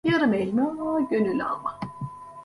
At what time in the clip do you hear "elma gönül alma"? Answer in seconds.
0.33-1.79